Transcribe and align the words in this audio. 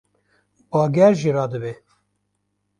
Bager 0.71 1.13
jî 1.21 1.29
radibe 1.35 1.73